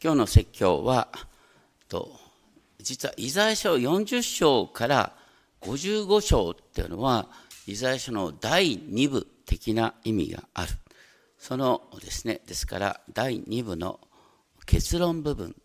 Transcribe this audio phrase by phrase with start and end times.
[0.00, 1.08] 今日の説教は
[1.88, 2.10] と
[2.78, 5.12] 実はイザヤ書40章から
[5.62, 7.28] 55章っていうのは
[7.66, 10.70] イザヤ書の第2部的な意味がある。
[11.36, 13.98] そのですねですから第2部の
[14.66, 15.56] 結論部分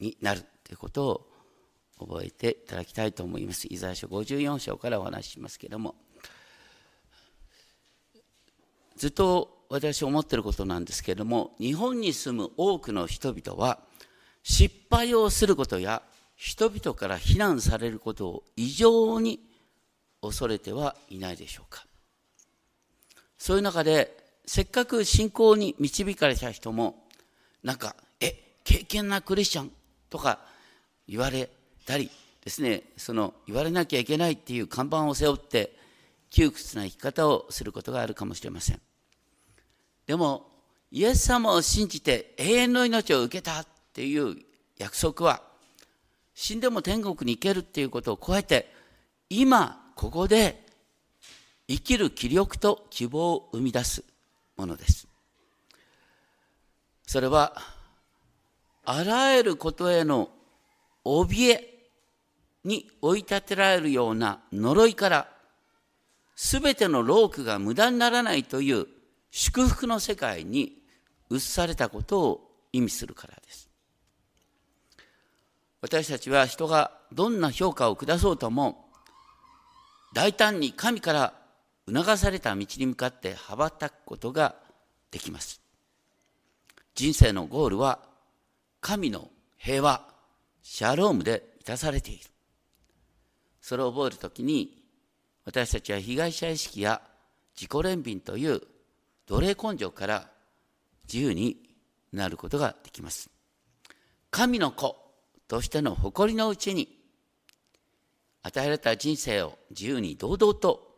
[0.00, 1.06] になるということ
[1.98, 3.68] を覚えていただきたいと思います。
[3.70, 5.94] イザヤ書54章からお話ししますけれども。
[8.96, 13.78] ずっと私思ってることなんですけれども日本に住む多くの人々は
[14.42, 16.02] 失敗をすることや
[16.34, 19.40] 人々から非難されることを異常に
[20.20, 21.86] 恐れてはいないでしょうか。
[23.38, 27.06] そういう中でせっかく信仰に導かれた人も
[27.62, 29.72] なんか「え敬虔なクリスチャン」
[30.10, 30.40] とか
[31.06, 31.48] 言われ
[31.86, 32.10] たり
[32.42, 35.78] ですねその言われなきゃいけないっていう看板を背負って
[36.28, 38.80] 窮屈な生き方をすることがあるかもしれません。
[40.10, 40.50] でも
[40.90, 44.34] イエス様を信じて永遠の命を受けたっていう
[44.76, 45.40] 約束は
[46.34, 48.74] 死んでも天国に行けるっていうことを超えて
[49.28, 50.66] 今ここで
[51.68, 54.02] 生きる気力と希望を生み出す
[54.56, 55.06] ものです。
[57.06, 57.54] それは
[58.84, 60.28] あらゆることへの
[61.04, 61.88] 怯え
[62.64, 65.28] に追い立てられるような呪いから
[66.34, 68.88] 全ての労苦が無駄にならないという
[69.30, 70.82] 祝福の世界に
[71.30, 73.70] 移されたことを意味するからです。
[75.80, 78.90] 私たちは人がどんな評価を下そうとも
[80.12, 81.34] 大胆に神から
[81.88, 84.56] 促された道に向かって羽ばたくことが
[85.10, 85.60] できます。
[86.94, 88.00] 人生のゴールは
[88.80, 90.06] 神の平和、
[90.62, 92.24] シャロームで満たされている。
[93.60, 94.82] それを覚えるときに
[95.44, 97.00] 私たちは被害者意識や
[97.54, 98.62] 自己憐憫という
[99.30, 100.28] 奴隷根性から
[101.04, 101.56] 自由に
[102.12, 103.30] なることができます。
[104.32, 104.96] 神の子
[105.46, 106.98] としての誇りのうちに
[108.42, 110.96] 与えられた人生を自由に堂々と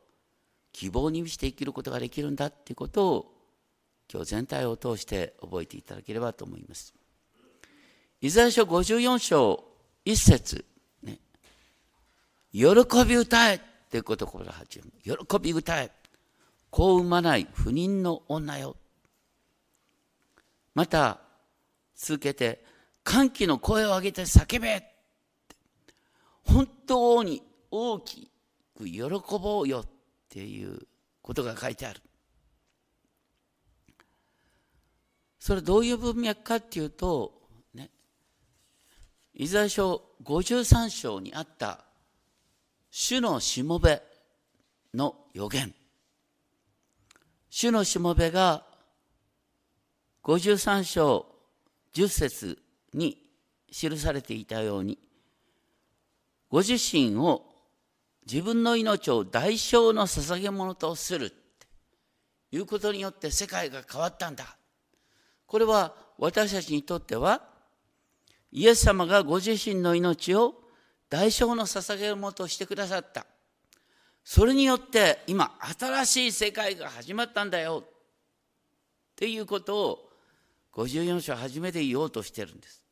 [0.72, 3.34] 希望に満ちて生きることができるんだっていうことを
[4.10, 6.94] 今日全体を通して覚えていただければと思います。
[8.22, 9.62] イザヤ書54章
[10.06, 10.64] 1節
[11.02, 11.18] ね、
[12.50, 12.64] 喜
[13.06, 13.60] び歌えっ
[13.90, 15.26] ていうことから始める。
[15.26, 15.90] 喜び歌え。
[16.72, 18.76] 子を産まない不妊の女よ。
[20.74, 21.20] また、
[21.94, 22.64] 続けて、
[23.04, 24.82] 歓喜の声を上げて叫べ
[26.44, 28.30] 本当に大き
[28.74, 29.02] く喜
[29.38, 29.86] ぼうよっ
[30.30, 30.78] ていう
[31.20, 32.00] ことが書いてある。
[35.38, 37.34] それどういう文脈かっていうと、
[37.74, 37.90] ね、
[39.34, 41.84] イザヤ書53章にあった
[42.90, 44.02] 主のしもべ
[44.94, 45.74] の予言。
[47.54, 48.64] 主のしもべが
[50.24, 51.26] 53章
[51.92, 52.58] 10節
[52.94, 53.18] に
[53.70, 54.98] 記されていたように
[56.48, 57.44] ご自身を
[58.26, 61.36] 自分の命を代償の捧げ物とすると
[62.56, 64.56] いうことによって世界が変わったんだ。
[65.44, 67.42] これは私たちにとっては
[68.50, 70.54] イエス様がご自身の命を
[71.10, 73.26] 代償の捧げ物としてくださった。
[74.24, 77.90] それによって今新しい世界が始まったんだよっ
[79.16, 80.08] ていうことを
[80.74, 82.82] 54章初めて言おうとしてるんです。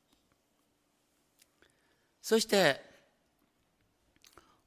[2.21, 2.81] そして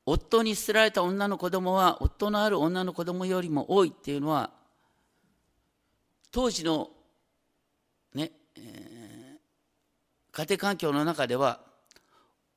[0.06, 4.52] 夫に捨てられた女の子供は夫のある女の子供よりも多いっていうのは
[6.32, 6.90] 当時の
[8.14, 9.38] ね、えー、
[10.32, 11.62] 家庭環境の中では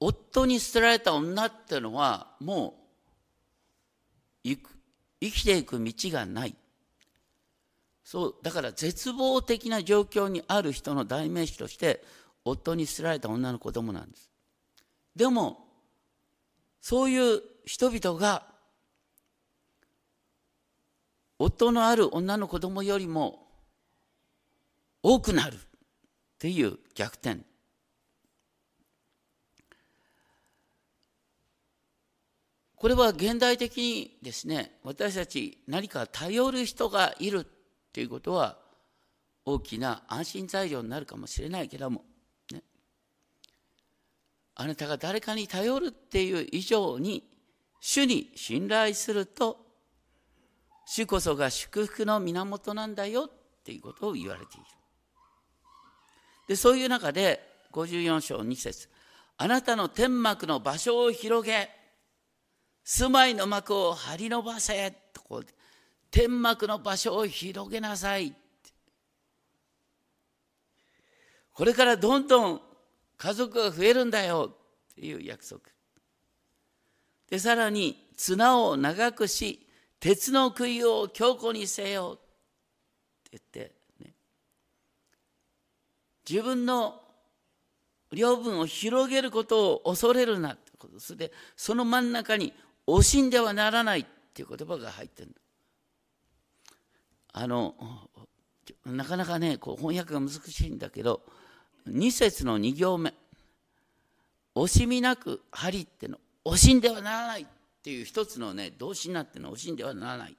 [0.00, 2.85] 夫に捨てられた女っていうのはもう
[4.46, 6.54] 生きていく道がない。
[8.04, 12.04] そうだから絶望的な状況にある人の代名詞として
[12.44, 14.30] 夫に捨てられた女の子供なんです。
[15.16, 15.66] でも
[16.80, 18.44] そういう人々が
[21.38, 23.48] 夫のある女の子供よりも
[25.02, 25.58] 多くなるっ
[26.38, 27.40] ていう逆転。
[32.76, 37.44] これは現代的にですね私たち何か頼る人がいるっ
[37.92, 38.58] ていうことは
[39.46, 42.02] 大きな安心材料になるかもしれないけども、
[42.52, 42.62] ね、
[44.54, 47.24] あなたが誰かに頼るっていう以上に
[47.80, 49.58] 主に信頼すると
[50.86, 53.30] 主こそが祝福の源なんだよっ
[53.64, 54.64] ていうことを言われている。
[56.48, 57.40] でそういう中で
[57.72, 58.88] 54章2節
[59.38, 61.75] あなたの天幕の場所を広げ
[62.88, 65.46] 住まいの幕を張り伸ばせとこう
[66.12, 68.32] 天幕の場所を広げなさい
[71.52, 72.60] これからどんどん
[73.16, 75.62] 家族が増えるんだよっていう約束。
[77.28, 79.66] でさらに綱を長くし
[79.98, 82.20] 鉄の杭を強固にせよっ
[83.30, 83.72] て言って、
[84.04, 84.14] ね、
[86.28, 87.00] 自分の
[88.12, 92.52] 領分を広げることを恐れるなってことそれでその真ん中に
[92.86, 95.34] 惜しんではならないっていう言葉が入ってる
[97.32, 97.74] あの
[98.84, 101.20] なかなかねこう翻訳が難しいんだけど
[101.88, 103.14] 2節の2行目。
[104.54, 107.46] 惜しみなく針っての惜しんではならないっ
[107.82, 109.52] ていう一つのね動詞になっての。
[109.52, 110.36] 惜しんではならない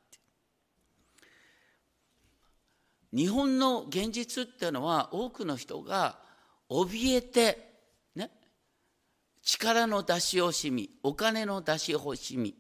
[3.13, 6.19] 日本の現実っていうのは多くの人が
[6.69, 7.66] 怯えて
[9.49, 12.53] 力の出し惜しみお金の出し惜しみ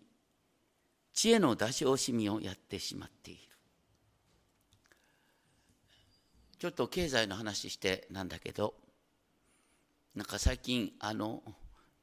[1.13, 3.41] 知恵の出し惜しみをやってしまっている
[6.57, 8.73] ちょっと経済の話してなんだけど
[10.15, 11.43] なんか最近あの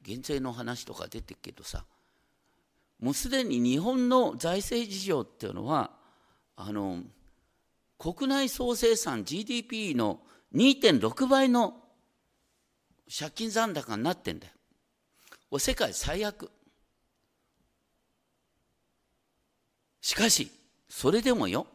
[0.03, 1.87] 減税の話とか出てるけどさ
[3.01, 5.93] もうすでに日本の財政事情っていうのは
[6.57, 6.99] あの
[7.99, 10.21] 国内総生産 GDP の
[10.55, 11.75] 2.6倍の
[13.09, 14.54] 借金残高になってんだよ。
[15.55, 16.51] これ世界最悪。
[20.01, 20.51] しかし、
[20.89, 21.69] それでもよ、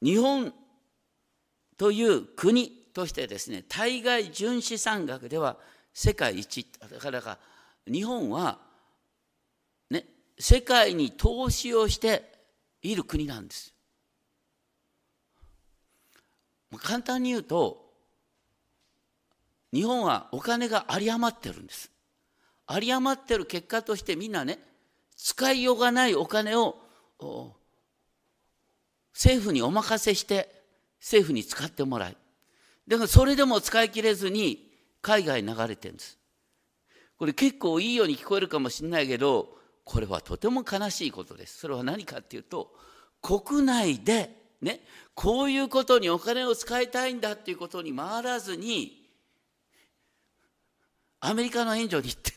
[0.00, 0.54] 日本
[1.76, 5.58] という国としてですね、対外純資産額では
[5.92, 6.66] 世界一。
[6.90, 7.38] だから
[7.86, 8.58] 日本は、
[9.90, 10.06] ね、
[10.38, 12.24] 世界に投資をして
[12.80, 13.74] いる国なんです。
[16.78, 17.92] 簡単に言うと、
[19.74, 21.90] 日本はお金が有り余ってるんです。
[22.72, 24.58] 有り余ってる結果としてみんなね、
[25.16, 26.76] 使いようがないお金を
[29.12, 30.62] 政府にお任せして
[31.00, 32.16] 政府に使ってもらい。
[32.86, 34.70] だからそれでも使い切れずに
[35.02, 36.18] 海外に流れてるんです。
[37.18, 41.58] これ結構いいように聞こえるかもしれないけど、これはとても悲しいことです。
[41.58, 42.72] それは何かっていうと、
[43.20, 44.30] 国内で
[44.62, 44.80] ね、
[45.14, 49.10] こういうことにお金を使いたいんだっていうことに回らずに、
[51.20, 52.32] アメリカの援助に行って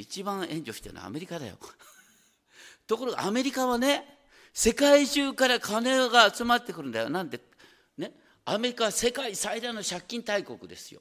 [0.00, 1.58] 一番援助してるのはアメリカだよ。
[2.86, 4.18] ところがアメリカはね
[4.52, 7.10] 世界中から金が集まってくるんだよ。
[7.10, 7.40] なんで
[7.96, 8.12] ね
[8.44, 11.00] アメリカは世界最大の借金大国ですよ。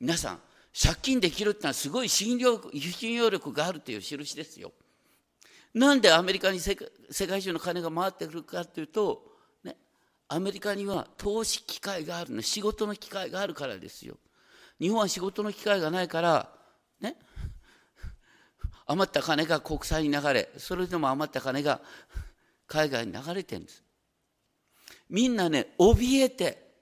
[0.00, 0.42] 皆さん
[0.72, 4.72] 借金できるってのはすごい信用信用力があるという印ですよ。
[5.74, 9.24] なんでアメリカに世界中の金が回ってくるかというと
[9.64, 9.76] ね
[10.28, 14.16] アメリカには投資機会があるの仕事の機会があるからですよ。
[14.80, 16.50] 日本は仕事の機会がないから
[17.00, 17.16] ね
[18.92, 21.80] 余った金が国債に流れそれでも余った金が
[22.66, 23.82] 海外に流れてるんです。
[25.08, 26.72] みんなね怯えて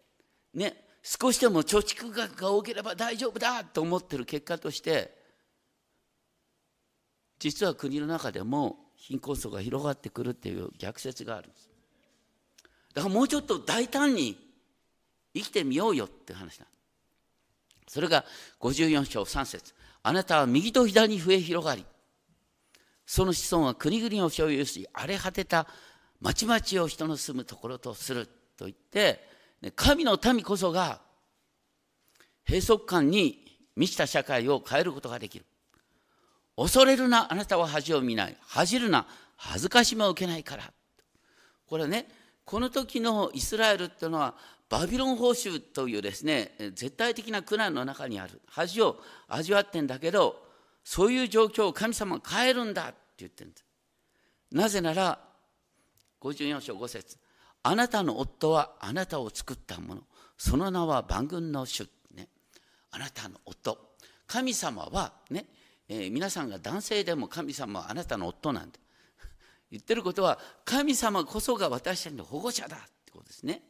[0.55, 5.19] ね少しでも貯蓄額が多ければ大丈夫だと思ってる結果として
[7.39, 11.71] 実は国の中でも貧困層が広がってくるっていう逆説があるんです。
[12.95, 14.37] だからもうちょっと大胆に
[15.35, 16.67] 生きてみようよって話だ。
[17.87, 18.25] それが
[18.61, 19.75] 54章3節。
[20.03, 21.85] あなたは右と左に増え広がり、
[23.11, 25.67] その子孫は国々を所有し、荒れ果てた
[26.21, 29.21] 町々を人の住むところとすると言って、
[29.75, 31.01] 神の民こそが
[32.47, 35.45] 閉塞感に満ちた社会を変えることができる。
[36.57, 38.37] 恐れるな、あなたは恥を見ない。
[38.43, 40.73] 恥じるな、恥ずかしめを受けないから。
[41.67, 42.07] これね、
[42.45, 44.37] この時のイスラエルっていうのは
[44.69, 50.49] バビロン報酬というですね絶対的な苦難の中にある恥を味わってんだけど
[50.85, 53.65] そういう状況を神様が変えるんだ言ってるんです
[54.53, 55.19] なぜなら
[56.21, 57.17] 54章5節
[57.63, 60.03] あなたの夫はあなたを作ったもの。
[60.39, 62.29] その名は万軍の主、ね、
[62.91, 63.79] あなたの夫。
[64.27, 65.47] 神様はね、
[65.89, 68.79] えー、皆さんが男性でも神様はあなたの夫なんだ。
[69.71, 72.77] 言ってることは神様こそが私たちの保護者だ。
[72.77, 73.63] ってことですね。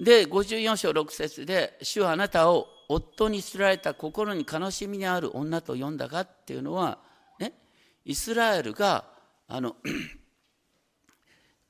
[0.00, 6.98] で54章6節で「主はあなたを夫に捨てられた心に悲しみにある女と呼んだか」っていうのは、
[7.38, 7.52] ね、
[8.04, 9.04] イスラエルが
[9.46, 9.76] あの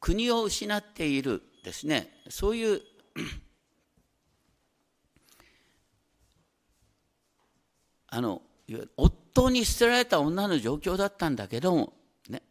[0.01, 2.23] 国を失っているですね。
[2.31, 2.83] そういう
[8.11, 8.43] あの
[8.97, 11.93] 夫に捨てられた女の状況だったんだけども、
[12.29, 12.43] ね、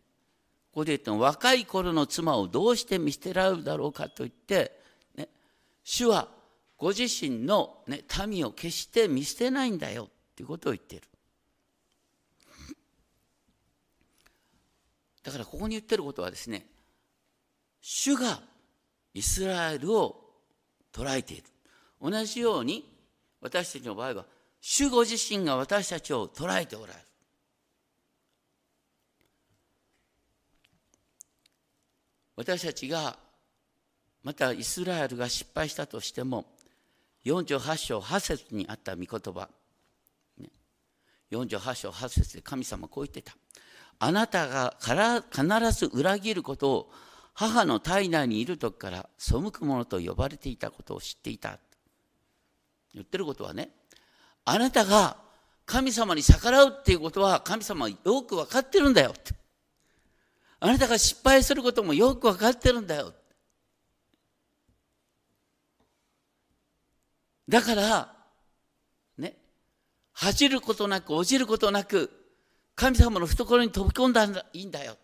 [0.71, 4.79] ここで言ったの若い頃の妻をどうして見捨てられるだろうかと言って、
[5.15, 5.29] ね、
[5.83, 6.27] 主は
[6.77, 11.07] ご自身の、ね、民を決して見捨てないんだよっていうことを言っている。
[15.27, 16.65] だからここに言ってることはですね
[17.81, 18.39] 主が
[19.13, 20.15] イスラエルを
[20.93, 21.43] 捉えている
[22.01, 22.89] 同じように
[23.41, 24.25] 私たちの場合は
[24.61, 26.99] 主ご自身が私たちを捉えておられる
[32.37, 33.17] 私たちが
[34.23, 36.45] またイスラエルが失敗したとしても
[37.27, 39.49] 48章8節にあった御言葉。
[41.31, 43.35] 48章8節で神様こう言ってた。
[43.99, 46.91] あなたがから必ず裏切ることを
[47.33, 51.59] 母の体内にいる時から背く者と呼ばれていたことを知っていた。
[52.93, 53.69] 言ってることはね
[54.45, 55.17] あなたが
[55.65, 59.33] 神様に逆らうっていうことは神様はよく分かってるんだよって。
[60.59, 63.26] あなたが失敗することもよく分かってるんだよって。
[67.47, 68.13] だから
[69.17, 69.35] ね
[70.13, 72.11] 恥じることなく落ちることなく
[72.75, 74.97] 神様の懐に飛び込んだらいいんだよ。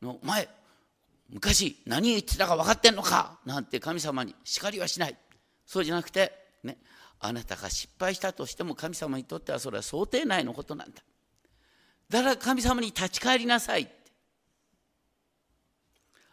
[0.00, 0.48] の前
[1.28, 3.38] 昔何言ってたか分かってんのか？
[3.44, 5.16] なんて神様に叱りはしない。
[5.66, 6.32] そうじゃなくて
[6.62, 6.78] ね
[7.18, 11.02] あなたが失敗したとしても神様にとってはそれは想定内のことなんだ。
[12.08, 13.90] だから神様に立ち返りなさい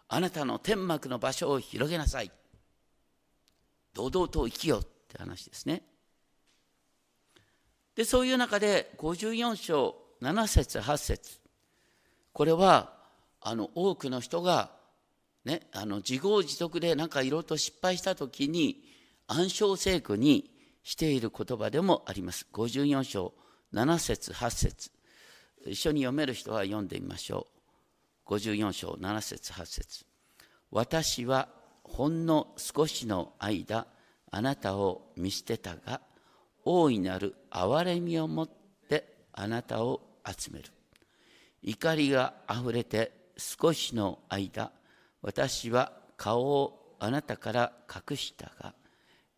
[0.07, 2.31] あなたの天幕の場所を広げなさい
[3.93, 5.83] 堂々と生きようって話ですね。
[7.95, 11.39] でそういう中で54章7節8節。
[12.31, 12.93] これは
[13.39, 14.71] あの多くの人が、
[15.45, 18.83] ね、あの自業自得で何かいろいろと失敗した時に
[19.27, 20.49] 暗唱聖句に
[20.83, 22.47] している言葉でもあります。
[22.51, 23.33] 54章
[23.73, 24.91] 7節8節。
[25.65, 27.47] 一緒に読める人は読んでみましょ
[28.27, 28.33] う。
[28.33, 30.05] 54章7節8節。
[30.71, 31.49] 私は
[31.83, 33.85] ほんの少しの間
[34.31, 36.01] あなたを見捨てたが
[36.65, 38.49] 大いなる憐れみを持っ
[38.89, 40.69] てあなたを集める。
[41.61, 44.71] 怒りがあふれて少しの間
[45.21, 48.73] 私は顔をあなたから隠したが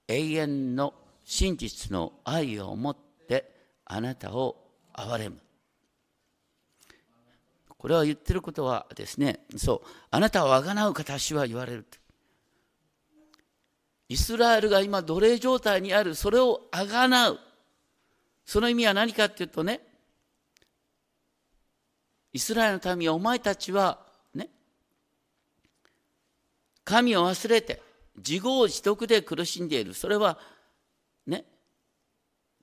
[0.07, 2.97] 永遠の真実の愛を持っ
[3.27, 3.51] て
[3.85, 4.55] あなたを
[4.93, 5.37] 憐れむ。
[7.77, 11.85] これは言ってることはですねそうあなたをあがなう形は言われる。
[14.07, 16.15] イスラエルが今奴隷状態にある。
[16.15, 17.39] それをあがなう。
[18.45, 19.81] その意味は何かっていうとね
[22.31, 24.00] イスラエルの民はお前たちは
[24.35, 24.50] ね
[26.83, 27.81] 神を忘れて
[28.17, 29.93] 自業自得で苦しんでいる。
[29.93, 30.38] それは
[31.25, 31.45] ね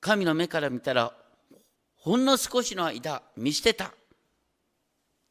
[0.00, 1.12] 神の目から見たら
[1.96, 3.92] ほんの少しの間見捨てた。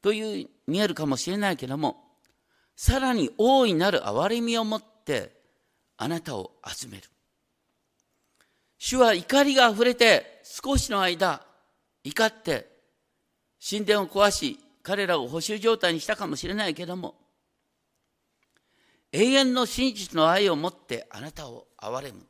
[0.02, 2.04] という見えるかもしれないけども
[2.76, 5.41] さらに大いなる憐れみを持って
[6.02, 7.04] あなたを集める。
[8.80, 11.46] 主は怒りがあふれて少しの間
[12.04, 12.68] 怒って
[13.64, 17.14] 神殿を壊し彼らを補修状態にしたかもしれないけども
[19.12, 22.26] 永遠の真実の愛を持ってあなたを憐れむ。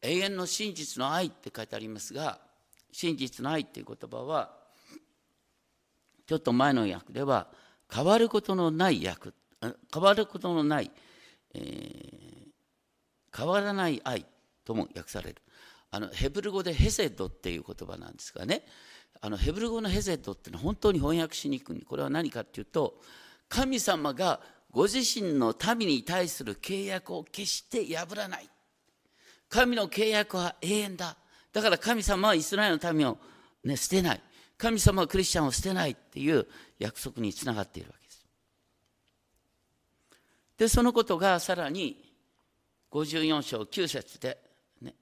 [0.00, 2.38] 永遠の真実の愛って書いてありますが
[2.92, 4.56] 真実の愛っていう言葉は
[6.26, 7.48] ちょっと前の訳では
[7.92, 9.32] 変わることのない訳。
[9.60, 10.90] 変わることのない、
[11.54, 14.24] えー、変わらない愛
[14.64, 15.42] とも訳される。
[15.90, 18.64] あのヘブル語でヘセドっていう言葉なんですがね。
[19.20, 21.82] あのヘブル語のヘセドっていうのは本当に翻訳しにくい。
[21.82, 23.00] これは何かっていうと
[23.48, 28.48] 神様がご自身の民に対する契約を決して破らない。
[29.48, 31.16] 神の契約は永遠だ。
[31.52, 33.18] だから神様はイスラエルの民を、
[33.64, 34.20] ね、捨てない。
[34.58, 36.46] 神様はクリスチャンを捨てないっていう
[36.78, 37.97] 約束につながっているわけ。
[40.58, 42.04] でそのことがさらに
[42.90, 44.38] 54章9節で
[44.82, 44.94] ね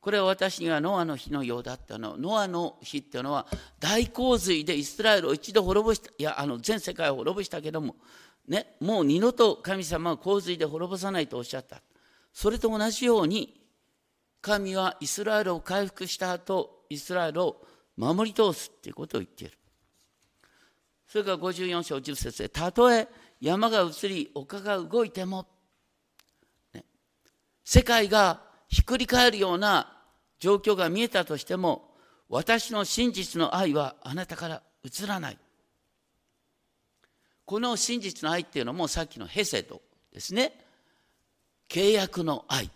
[0.00, 2.16] これは私にはノアの日のようだったの。
[2.16, 3.46] ノアの日っていうのは
[3.78, 7.96] 大洪水でイスラエルを一度滅ぼした、いや、あの全世界を滅ぼしたけども、
[8.48, 11.82] ね、もう二度と神様は洪水で滅ぼさないとおっしゃった。
[12.32, 13.60] それと同じように、
[14.40, 19.59] 神はイスラエルを回復した後、イスラエルを守り通すっていうことを言っている。
[21.10, 23.08] それから54章10節で、たとえ
[23.40, 25.44] 山が移り、丘が動いても、
[26.72, 26.84] ね、
[27.64, 29.92] 世界がひっくり返るような
[30.38, 31.90] 状況が見えたとしても
[32.28, 35.38] 私の真実の愛はあなたから移らない。
[37.44, 40.52] この真実の愛っていうのもさっきのヘセドですね。
[41.68, 42.70] 契約の愛。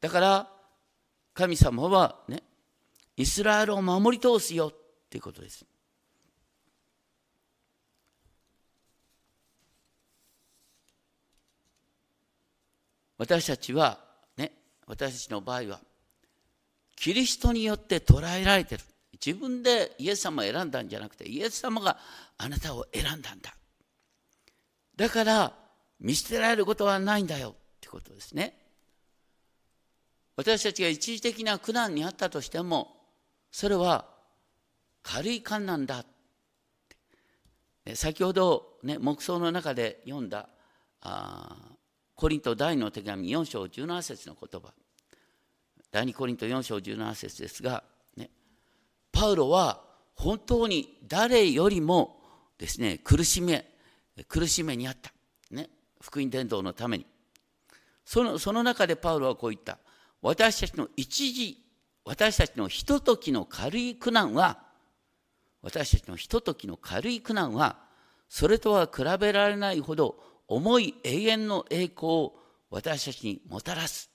[0.00, 0.48] だから
[1.34, 2.42] 神様はね
[3.14, 4.74] イスラエルを守り通すよっ
[5.10, 5.66] ていうことです。
[13.18, 13.98] 私たちは
[14.36, 14.52] ね
[14.86, 15.80] 私たちの場合は
[16.96, 18.82] キリストによって捉えられてる。
[19.24, 21.96] 自分でイエス様を選んだんじゃなくてイエス様が
[22.36, 23.54] あなたを選んだんだ。
[24.96, 25.52] だから
[26.00, 27.50] 見捨てられることはないんだよ。
[27.50, 28.58] ってことですね。
[30.36, 32.96] 私たちが一時的な苦難にあったとしても
[33.50, 34.04] それは
[35.02, 36.04] 軽い観難だ。
[37.94, 40.48] 先ほど、ね、黙想の中で読んだ
[41.00, 41.75] あ
[42.16, 44.72] コリント第の手紙4章17節の言葉。
[45.92, 47.84] 第2コリント4章17節ですが、
[48.16, 48.30] ね、
[49.12, 49.82] パウロは
[50.14, 52.16] 本当に誰よりも
[52.58, 53.66] ですね苦しめ
[54.28, 55.12] 苦しめにあった、
[55.50, 55.68] ね、
[56.00, 57.06] 福音伝道のために。
[58.06, 59.78] そのその中でパウロはこう言った。
[60.22, 61.62] 私たちの一時
[62.06, 64.62] 私たちのひとときの軽い苦難は
[65.60, 67.76] 私たちのひとときの軽い苦難は
[68.30, 70.16] それとは比べられないほど
[70.48, 72.34] 重い永遠の栄光を
[72.70, 74.10] 私たちにもたらす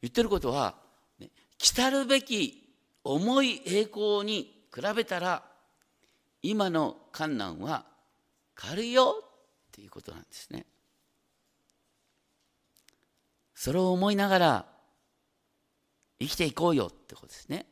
[0.00, 0.74] 言ってることは、
[1.18, 2.62] ね、来るべき
[3.04, 5.42] 重い栄光に比べたら
[6.42, 7.84] 今の観難は
[8.54, 9.28] 軽いよっ
[9.70, 10.66] ていうことなんですね。
[13.54, 14.66] それを思いながら
[16.20, 17.66] 生きていこうよってことですね。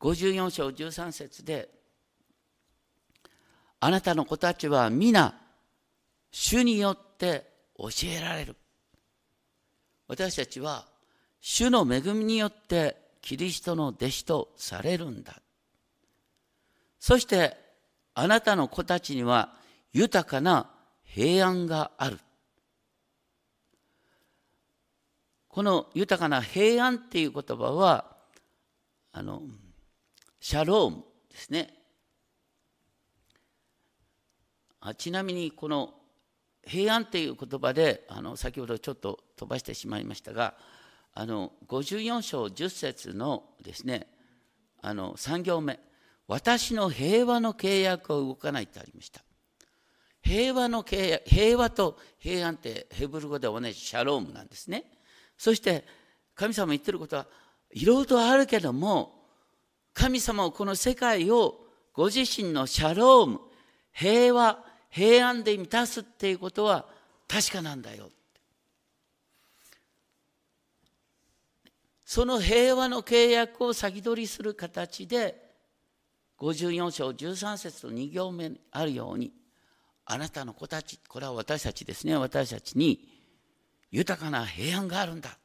[0.00, 1.68] 54章13節で
[3.80, 5.34] あなたの子たちは皆
[6.30, 8.56] 主によって教えられる。
[10.08, 10.86] 私たちは
[11.40, 15.40] 主の恵みによってキリストの弟子とされるんだ。
[16.98, 17.56] そして
[18.14, 19.54] あなたの子たちには
[19.92, 20.70] 豊かな
[21.04, 22.18] 平安がある。
[25.48, 28.16] この豊かな平安っていう言葉は、
[29.12, 29.42] あの、
[30.40, 31.77] シャロームですね。
[34.80, 35.94] あちなみにこの
[36.64, 40.54] 平安っていう言葉であの先ほどちょっと飛ばしてしまいましたが
[41.14, 44.06] あの54章10節のですね
[44.80, 45.80] あの3行目
[46.28, 49.22] 「私の平和の契約を動かない」ってありました。
[50.20, 54.84] 平和の契約平和と平安ってヘブル語で同じシャロームなんですね。
[55.36, 55.86] そして
[56.34, 57.26] 神様言ってることは
[57.70, 59.24] いろいろとあるけども
[59.94, 63.40] 神様はこの世界をご自身のシャローム
[63.92, 66.86] 平和平安で満たすっていうことは
[67.26, 68.10] 確かなんだよ。
[72.04, 75.46] その平和の契約を先取りする形で
[76.38, 79.30] 54章13節と2行目にあるように
[80.06, 82.16] あなたの子たちこれは私たちですね。
[82.16, 83.06] 私たちに
[83.90, 85.36] 豊かな平安があるんだ。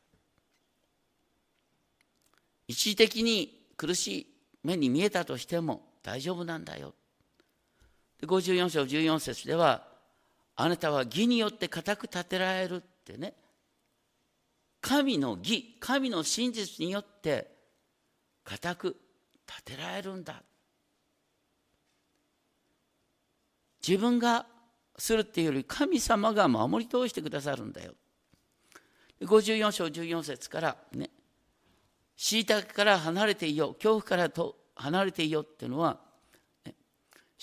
[2.67, 4.27] 一時的に苦しい
[4.63, 6.93] 目に見えたとしても大丈夫なんだよ。
[8.25, 9.87] 54章14節では
[10.55, 13.33] あなたは義によって固く立てられるってね。
[14.81, 17.47] 神の義神の真実によって
[18.43, 18.97] 固く
[19.47, 20.43] 立てられるんだ。
[23.85, 24.45] 自分が
[24.97, 27.93] するっていうより神様が守り通してくださるんだよ。
[29.21, 31.09] 54章14節からね
[32.17, 35.99] 虐げから離れていよう恐怖からと離れていようっていうのは、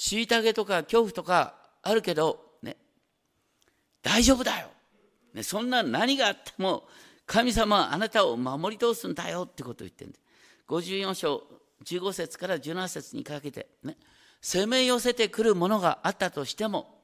[0.00, 2.76] 虐げとか恐怖とかあるけどね
[4.02, 4.68] 大丈夫だよ、
[5.34, 6.88] ね、そんな何があっても
[7.26, 10.22] 神様はあなたを守り通すんだよってことを言ってるんです。
[10.66, 11.42] 54章
[11.84, 13.96] 15節から17節にかけて、ね、
[14.40, 16.98] 攻め寄せてくるものがあったとしても、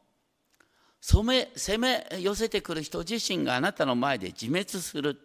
[1.00, 5.16] 攻め攻め寄せてくる人自身があなたの前で自滅する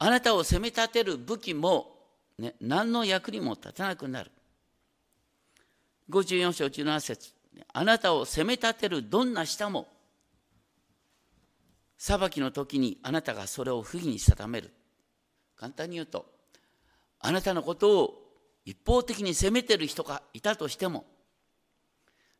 [0.00, 1.94] あなたを攻め立てる武器も、
[2.38, 4.32] ね、何の役にも立たなくなる。
[6.10, 7.32] 54章17節
[7.72, 9.88] あなたを攻め立てるどんな舌も
[11.98, 14.72] 裁きの時にあなたがそれを不義に定める。
[15.56, 16.26] 簡単に言うと、
[17.18, 18.14] あなたのことを
[18.64, 21.04] 一方的に責めてる人がいたとしても、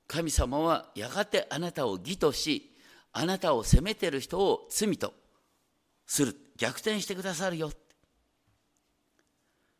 [0.06, 2.72] 神様はやがてあなたを義とし、
[3.12, 5.12] あなたを責めてる人を罪と
[6.06, 6.36] する。
[6.56, 7.72] 逆転してくださるよ。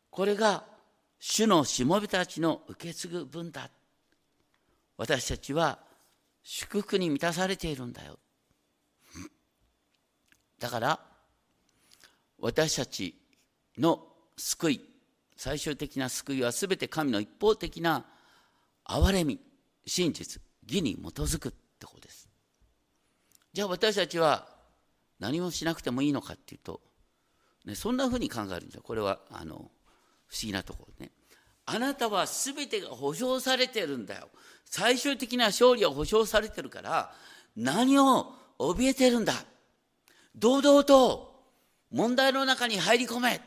[0.09, 0.65] これが
[1.19, 3.69] 主のしもべたちの受け継ぐ分だ。
[4.99, 5.79] 私たちは
[6.43, 8.19] 祝福に満たされているんだよ。
[10.59, 10.99] だから
[12.37, 13.15] 私たち
[13.77, 14.81] の救い
[15.37, 18.05] 最終的な救いは全て神の一方的な
[18.85, 19.39] 憐れみ
[19.85, 22.27] 真実義に基づくってことです。
[23.53, 24.49] じゃあ私たちは
[25.17, 26.81] 何もしなくてもいいのかっていうと、
[27.63, 28.81] ね、そんなふうに考えるんですよ。
[28.83, 29.69] これはあの不思
[30.41, 31.11] 議なところね。
[31.71, 34.29] あなたは全てが保証されてるんだよ。
[34.65, 37.13] 最終的な勝利は保証されてるから、
[37.55, 39.33] 何を怯えてるんだ。
[40.35, 41.43] 堂々と
[41.91, 43.39] 問題の中に入り込め。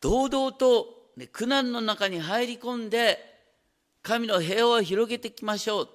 [0.00, 3.18] 堂々と、ね、苦難の中に入り込んで、
[4.02, 5.88] 神の平和を広げていきましょう。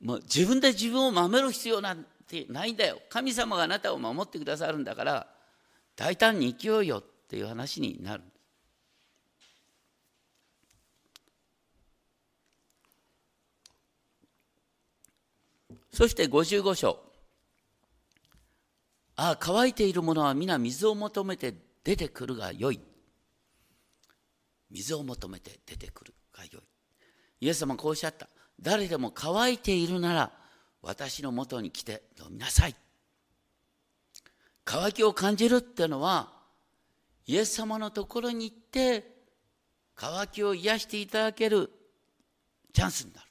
[0.00, 3.00] もう自分で自分を守る必要なんてないんだよ。
[3.10, 5.33] 神様があなたを守ってくださるんだから、
[5.96, 8.24] 大胆に生きようよっていう話になる。
[15.92, 16.98] そして55章。
[19.16, 21.54] ああ乾いている者は皆水を求めて
[21.84, 22.80] 出てくるがよい。
[24.70, 26.62] 水を求めて出てくるがよい。
[27.40, 28.28] イエス様こうおっしゃった。
[28.60, 30.32] 誰でも乾いているなら
[30.82, 32.74] 私のもとに来て飲みなさい。
[34.64, 36.32] 乾きを感じるってのは
[37.26, 39.04] イエス様のところに行って
[39.94, 41.70] 乾きを癒していただける
[42.72, 43.26] チャンスになる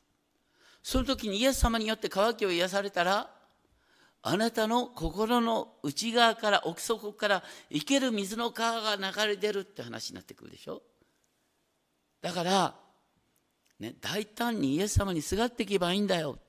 [0.82, 3.30] その時にイエス様によって乾きを癒されたら
[4.22, 10.82] あなたの心の内側から奥底から生ける水の川が流れ出るって話になってくるでしょ
[12.22, 12.76] だから
[13.84, 16.40] ね、大胆にイエス様にすがっていけばいいんだよ。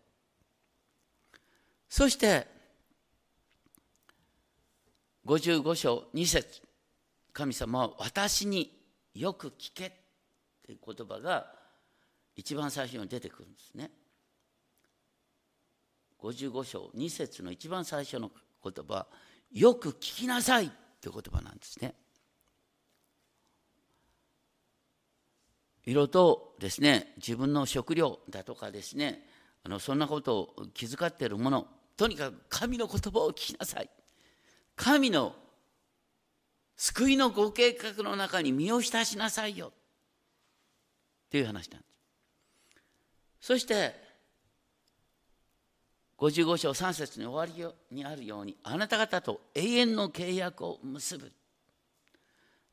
[1.89, 2.47] そして、
[5.27, 6.63] 55章2節
[7.33, 8.71] 神様は私に
[9.15, 9.93] よく聞けっ
[10.67, 11.47] ていう言葉が
[12.37, 13.91] 一番最初に出てくるんですね。
[16.21, 18.31] 55章2節の一番最初の
[18.63, 19.07] 言葉
[19.53, 21.95] よく聞きなさいっていう言葉なんですね。
[25.87, 29.27] いろいろとですね自分の食料だとかですね
[29.65, 33.89] あのそんなことを気遣っているものとにかく神の言葉を聞きなさい
[34.77, 35.35] 神の
[36.77, 39.69] 救いのご計画の中に身を浸しなさいよ。
[39.69, 39.71] っ
[41.31, 41.95] ていう話なんです。
[43.41, 43.95] そして
[46.19, 51.33] 55章3節に終わりにあるようにあなた方と永遠の契約を結ぶ。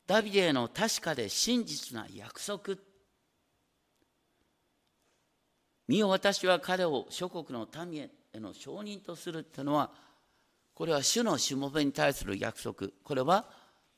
[0.06, 2.76] ダビデの確かで真実な約束。
[5.88, 8.10] 見よ私は彼を諸国の民へ
[8.40, 9.90] の証人とするというのは
[10.82, 13.44] これは主のしもべに対する約束これは、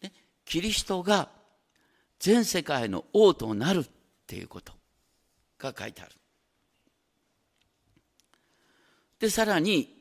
[0.02, 0.12] ね、
[0.44, 1.30] キリストが
[2.18, 3.88] 全世界の王となるっ
[4.26, 4.74] ていうこと
[5.58, 6.10] が書いてある。
[9.18, 9.96] でさらに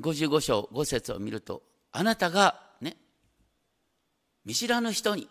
[0.00, 2.96] 55章5節を見るとあなたがね
[4.44, 5.28] 見知らぬ人に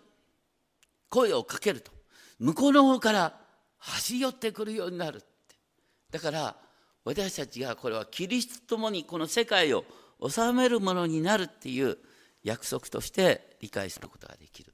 [1.10, 1.92] 声をかけると
[2.40, 3.34] 向こうの方から
[3.78, 5.22] 走り寄ってくるようになる
[6.12, 6.56] だから
[7.04, 9.84] 私たちがこれはキリストともにこの世界を
[10.22, 11.98] 治めるものになるっていう
[12.44, 14.74] 約束として理解することができる。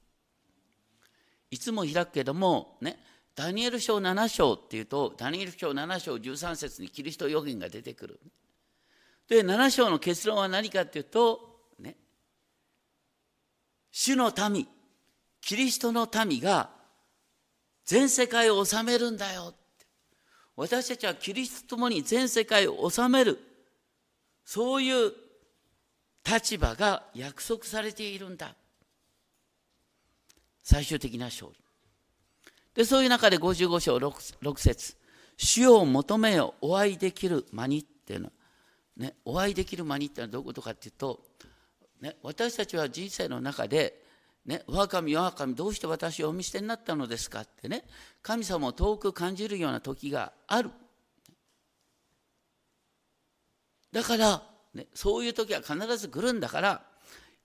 [1.51, 2.97] いつも開くけどもね
[3.36, 8.19] ダニエル書7章っていうとダニエル書7章13節にキリスト予言が出てくる。
[9.27, 11.95] で7章の結論は何かっていうとね
[13.91, 14.67] 主の民
[15.41, 16.69] キリストの民が
[17.86, 19.53] 全世界を治めるんだよ
[20.56, 23.39] 私たちはキリストともに全世界を治める
[24.45, 25.12] そういう
[26.25, 28.55] 立場が約束されているんだ。
[30.63, 31.57] 最終的な勝利。
[32.73, 34.95] でそういう中で55章 6, 6節。
[35.38, 38.25] 主を求めよお会いできる間にっていうの。
[38.27, 38.31] は、
[38.97, 41.19] ね、お会いできる間にっていうのはどういうことかっていうと、
[42.01, 44.03] ね、私たちは人生の中で
[44.45, 47.86] ね、我が神我が神どうして私をお見捨てになったのですかってね。
[48.21, 50.71] 神様を遠く感じるような時がある。
[53.91, 56.81] だから、ね、そういう時は必ず来るんだから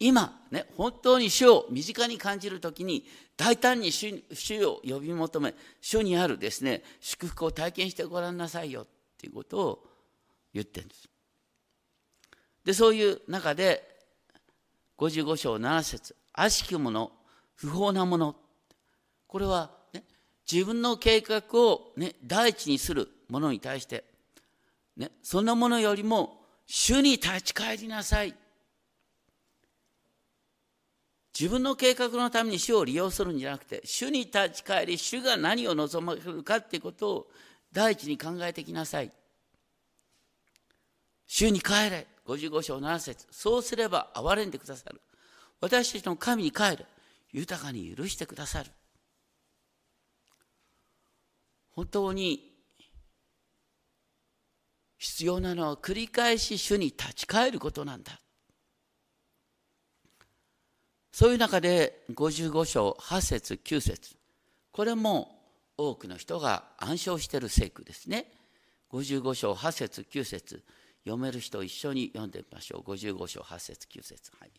[0.00, 3.04] 今、ね、本当に主を身近に感じる時に
[3.36, 8.86] 大胆に主主を呼び求め主にあるですね祝福を体験してごらんなさいよっ
[9.18, 9.84] ていうことを
[10.54, 11.08] 言ってるんです。
[12.64, 13.82] でそういう中で
[14.98, 17.12] 55章7節悪しきもの
[17.54, 18.36] 不法なもの
[19.26, 20.04] これは、ね、
[20.50, 24.04] 自分の計画を、ね、第一にするものに対して、
[24.96, 26.37] ね、そんなものよりも
[26.68, 28.34] 主に立ち返りなさい。
[31.38, 37.30] 自分の計画のために主を利用するんじゃなくて主に立ち返り主が何を望まれるかっていうことを
[37.72, 39.10] 第一に考えてきなさい。
[41.26, 42.06] 主に帰れ。
[42.26, 43.26] 55章7節。
[43.30, 45.00] そうすれば憐れんでくださる。
[45.60, 46.84] 私たちの神に帰る
[47.32, 48.70] 豊かに許してくださる。
[51.70, 52.47] 本当に
[54.98, 58.20] 必要なのは繰り返し主に立ち返ることなんだ。
[61.12, 64.16] そういう中で55章8節9節。
[64.72, 65.40] これも
[65.76, 68.26] 多くの人が暗唱している聖句ですね。
[68.92, 70.62] 55章8節9節。
[71.04, 72.90] 読める人一緒に読んでみましょう。
[72.92, 74.30] 55章8節9節。
[74.38, 74.50] はい。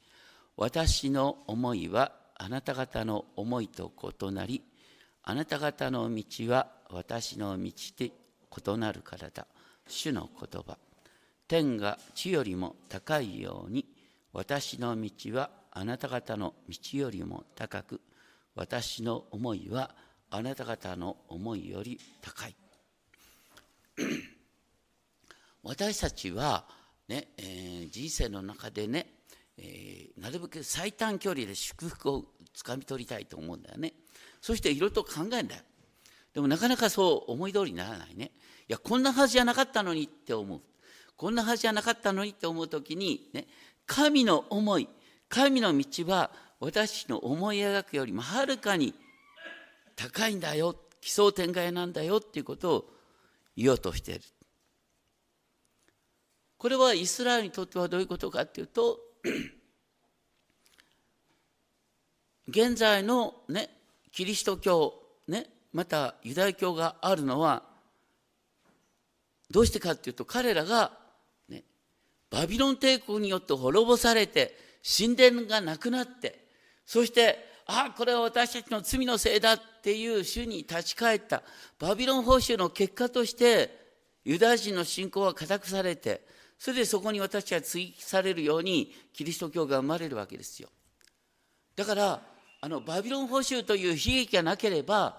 [0.58, 4.62] 私の思いはあなた方の思いと異なり
[5.24, 9.46] あなた方の道は私の道で異なるからだ。
[9.90, 10.78] 主の言葉。
[11.48, 13.86] 天が地よりも高いように
[14.34, 18.02] 私の道はあなた方の道よりも高く
[18.56, 19.96] 私の思いは
[20.30, 22.56] あなた方の思いより高い。
[25.64, 26.66] 私たちは
[27.08, 29.08] ね、えー、人生の中でね、
[29.58, 33.94] えー、なるべく最短距離で祝福をつかみ取りたいと思うんだよね。
[34.42, 35.64] そしていろいろと考えるんだよ。
[36.34, 38.32] でもなかなかそう思い通りにならないね。
[38.70, 40.62] いやこんなはずじゃなかったのにって思う。
[41.18, 43.48] こんなはずじゃなかったのにって思う時にね
[43.88, 44.88] 神の思い
[45.28, 46.30] 神の道は
[46.60, 48.94] 私の思い描くよりもはるかに
[49.96, 52.86] 高いんだよ奇想天外なんだよっていうことを
[53.58, 54.22] 言おうとしている。
[56.60, 59.00] これはイスラエルにとってはどういうことかっていうと
[62.48, 63.70] 現在のね
[64.12, 64.94] キリスト教
[65.28, 67.64] ねまたユダヤ教があるのは
[69.52, 70.92] どうしてかっていうと彼らが、
[71.48, 71.64] ね、
[72.30, 76.46] バビロン帝国によって滅ぼされて神殿がなくなって
[76.86, 81.44] そしてああこれは私たちの罪のせいだっていう主に立ち返った
[81.78, 83.78] バビロン報酬の結果として
[84.26, 86.22] ユダヤ人の信仰は固くされて
[86.58, 90.70] それでそこに私たちが追記されるようにキリスト教が生まれるわけですよ。
[91.76, 92.22] だから
[92.62, 95.18] あのバビロン報酬という悲劇がなければ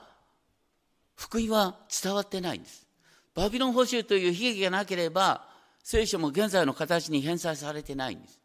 [1.17, 2.87] 福音は伝わってないんです。
[3.35, 5.47] バビロン報酬という悲劇がなければ
[5.83, 8.41] 聖書も現在の形に返済されてないんです。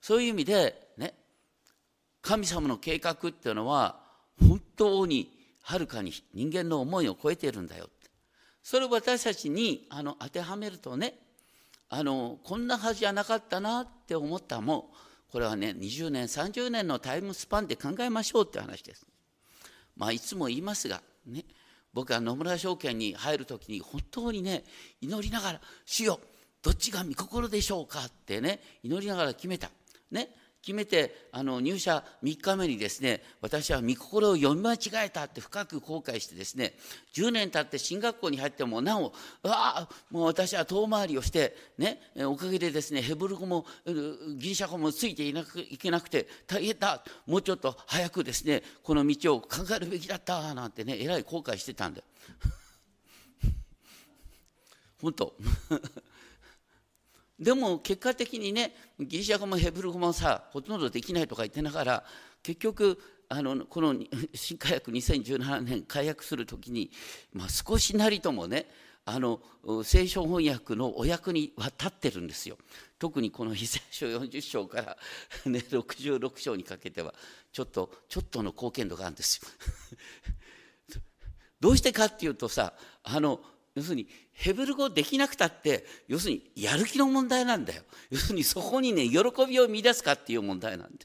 [0.00, 1.14] そういう意味でね
[2.22, 4.00] 神様の計画っていうのは
[4.38, 5.30] 本当に
[5.62, 8.10] はるかに人間の思いを超えているんだよって。
[8.62, 11.14] それを私たちにあの当てはめるとね
[11.88, 14.90] あのこんなはずじゃなかったなって思ったも
[15.30, 19.06] これはね20年30年のタイムスパンで考えましょうって話です。
[19.96, 21.44] まあいつも言いますがね
[21.92, 24.64] 僕は野村証券に入る時に本当にね
[25.00, 26.20] 祈りながら「主よ
[26.62, 29.70] どっちが御心でしょうか?」ってね祈りながら決めた。
[30.10, 36.74] ね決めてあの入社3日目にですね私は御心を読み間違えたって深く後悔してですね
[37.14, 39.12] 10年経って進学校に入ってもなお
[39.44, 52.04] ああもう私は遠回りをしてねおかげでですねヘブル語もギリシャ語もついていなくいけなくて大変だもうちょっと早くですねこの道を考えるべきだったなんてねえらい後悔してたんだよ。
[55.00, 55.34] 本当
[57.40, 62.04] でも結果的にねギリシャ語もヘブル語もさほとんどできないとか言ってながら
[62.42, 62.98] 結局
[63.30, 63.94] あのこの
[64.34, 66.90] 新化薬2017年解約する時に、
[67.32, 68.68] まあ、少しなりともね
[69.06, 69.40] あの
[69.82, 72.58] 聖書翻訳のお役には立ってるんですよ。
[72.98, 74.96] 特にこの「非聖書40章から、
[75.46, 77.14] ね、 66章にかけては
[77.50, 81.00] ちょっとちょっとの貢献度があるんですよ。
[81.60, 83.42] どうしてかっていうとさあの
[83.74, 87.82] 要するにヘブル語できなくたって要するにやる気の問題なんだよ。
[88.10, 90.96] 要するにそこにね喜びを見出すかっていう問題なんだよ。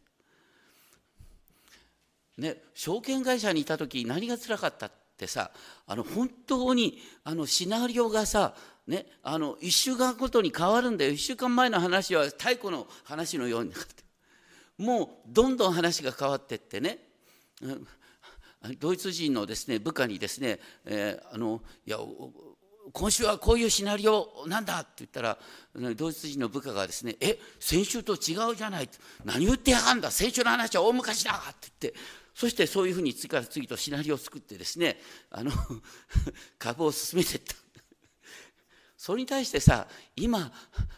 [2.37, 5.51] ね、証券会社にいた時何がつらかったってさ
[5.87, 8.55] あの本当にあのシナリオがさ、
[8.87, 11.11] ね、あの1週間ごとに変わるんだよ。
[11.11, 14.03] 1週間前の話は太古の話のようになって。
[14.77, 16.99] もうどんどん話が変わってってね、
[18.79, 21.97] ドイツ人のですね部下にですね、えー、あのいや
[22.95, 25.37] 今週はこういうシナリオなんだって言ったら
[25.95, 28.89] ドイツ人の部下がですね「え先週と違うじゃない」
[29.25, 31.99] 何言ってやがんだ先週の話は大昔だ」って言って。
[32.33, 34.99] そしてそういうふうに次から次とシナリオを作ってですね
[35.31, 35.53] あの
[36.59, 37.55] 株を進めていった。
[38.97, 40.51] それに対してさ今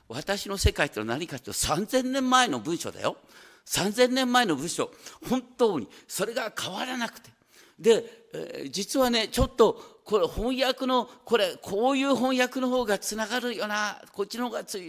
[0.08, 3.18] 私の世界って何かっていうと3,000年前の文章だよ。
[3.66, 4.92] 3,000年前の文章。
[5.30, 7.30] 本当にそれが変わらなくて。
[7.78, 14.80] で、えー、実はねちょっとこれ翻訳のこれこういう翻訳の方がつながるよなこっちの方が通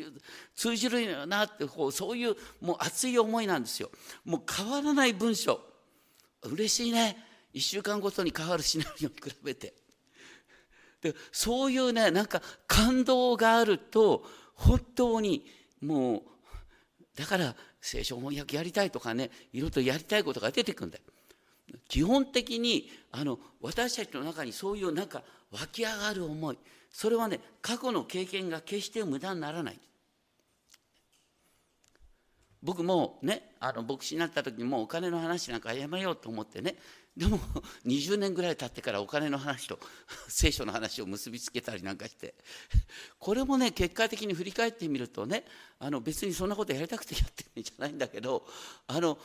[0.76, 3.90] じるよなってこうそういうもう熱い思いなんですよ。
[4.24, 5.60] もう変わらない文章
[6.44, 7.16] 嬉しいね
[7.52, 9.74] 1週間ごとに変わるシナリオに比べて。
[11.02, 15.44] でそういうねなんか感動があると本当に
[15.80, 16.22] もう
[17.16, 21.02] だから聖書翻訳やりたいとかねいろいろとやりたいことが出てくるんだよ。
[21.88, 26.58] 基本的にあの私たちの中にそういうなんか湧き上がる思い。
[26.90, 29.80] それはね過去の経験が決して無駄にならない。
[32.62, 36.76] 僕もねあの牧師になった時にもうお金の話なんかやめようと思ってね
[37.18, 37.40] でも
[37.84, 39.80] 20年ぐらい経ってからお金の話と
[40.28, 42.34] 聖書の話を結びつけたりなんかして。
[43.18, 45.44] これもね結果的に振り返ってみるとね
[45.80, 48.46] あの別にそんなことやりたくてやってるんじゃないんだけど
[48.86, 49.18] あの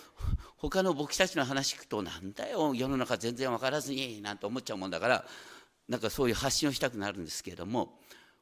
[0.57, 5.27] 他の牧師たちの話聞くとなんだよ世の中全然分からずになんて思っちゃうもんだから
[5.87, 7.99] なんかそういう発信をしたくなるんですけれども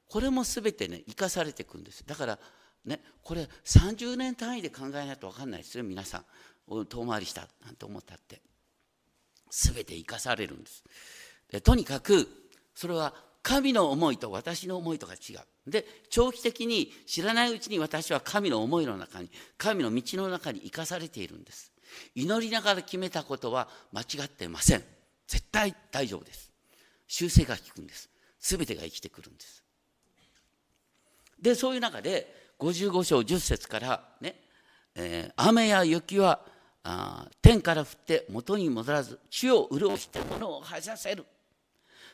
[0.08, 2.06] これも全てね生かされていくんです。
[2.06, 2.40] だから
[2.86, 6.26] ねこれ30年単位で考えないと分かんないですよ皆さん。
[6.86, 8.51] 遠回りしたなんて思ったって。
[9.52, 10.84] 全て生かされるんです。
[11.52, 12.28] でとにかく
[12.74, 15.70] それは神の思いと私の思いとが違う。
[15.70, 21.72] で長期的に知らないうちに私は神の思いの中に神の道の中に生かされているんです。
[22.16, 24.84] 祈りながら決めたことは間違ってません。
[25.28, 26.52] 絶対大丈夫です。
[27.08, 28.10] 修正が効くんです。
[28.40, 29.64] 全てが生きてくるんです。
[31.42, 34.36] でそういう中で55章10節からね、
[34.96, 36.46] えー、雨や雪は
[36.84, 41.26] あ天から降って元に戻らず地を潤して物を吐させる。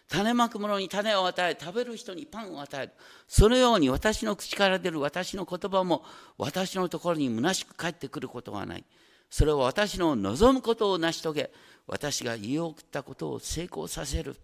[0.10, 2.94] 種まく者に種を与え食べる人にパンを与える。
[3.28, 6.04] そのように私の口から出る私の言葉も
[6.38, 8.86] 私のところに虚しく返ってくることはない。
[9.30, 11.52] それは私の望むことを成し遂げ
[11.86, 14.38] 私が言い送ったことを成功させる。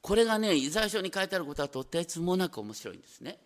[0.00, 3.38] これがねイザヤ書に書いてあることはとてつもなく面白いんですね。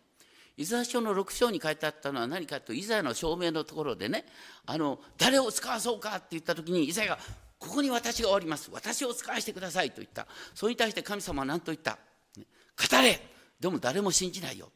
[0.56, 4.24] イザヤ書の6章に書いてあったのは何かというとイザヤの証明のところでね
[4.64, 7.18] あの誰を使わそうかって言った時にイザヤが
[7.58, 8.70] ここに私がおります。
[8.70, 10.26] 私を使わせてくださいと言った。
[10.54, 11.98] それに対して神様は何と言った？
[12.36, 13.20] 語れ。
[13.58, 14.70] でも誰も信じないよ。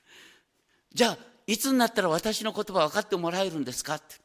[0.94, 3.96] じゃあいつになったら私の言葉分かってもらえるんですか？
[3.96, 4.16] って。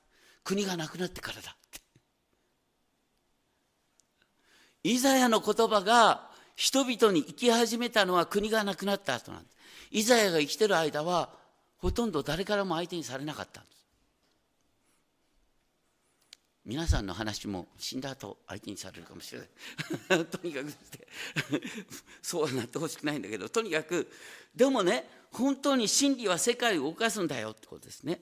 [0.45, 1.52] 国がなくなってからだ。
[1.52, 1.82] って
[4.84, 9.59] イザヤの言葉が人々に生き始めたのは国がなくなった後なんです。
[9.91, 11.30] イザヤが生きてる間は
[11.78, 13.80] ほとんど誰からも相手にされなかったんです。
[16.65, 19.45] 皆さんの話も死んだ後相手にされるかもしれな
[20.17, 20.25] い。
[20.30, 20.71] とにかく
[22.21, 24.12] そうはなってほしくないんだけどとにかく
[24.56, 28.21] でもね本当に真理は世界を動かすんだよってことですね。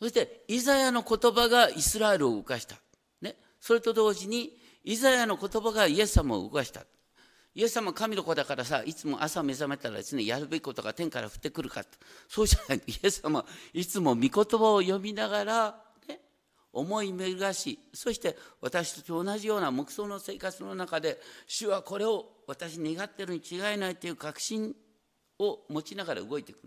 [0.00, 2.76] そしてイザヤの言葉がイスラエルを動かした、
[3.22, 6.84] ね、それと同時にイザヤの言葉がイエス様を動かした。
[7.56, 11.82] イエス様神の子だからさいつも朝目覚めたらですねやるべきことが天から降ってくるか
[12.28, 16.20] そうじゃないイエス様いつも御言葉を読みながら、ね、
[16.70, 24.74] 思い巡らしそして私と同じような黙想の生活の中で主はこれを私願ってるに違いないという確信
[25.38, 26.58] を持ちながら動いていく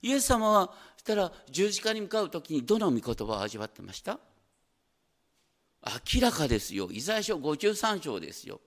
[0.00, 4.18] イエス様はそしたら十字架に向かう時にどの御言葉を味わってました？
[6.14, 6.88] 明らかですよ。
[6.90, 8.60] イザヤ書53章ですよ。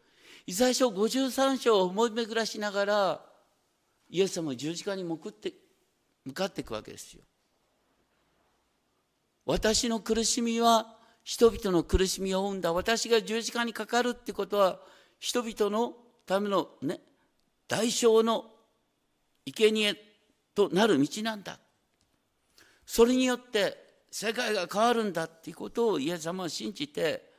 [0.48, 3.22] イザヤ書53章を思い巡らしながら
[4.10, 5.54] イエス様は十字架に向って
[6.24, 7.24] 向かっていくわけですよ。
[9.46, 14.80] 私の苦しみは人々の苦しみを生んだ私が十字架にかかるってことは
[15.20, 15.94] 人々の
[16.26, 17.00] ためのね
[17.68, 18.46] 代償の
[19.46, 19.96] 生贄
[20.54, 21.60] となる道なんだ
[22.86, 23.78] それによって
[24.12, 27.32] 世界が変わるんだっていうことをイエス様は信じて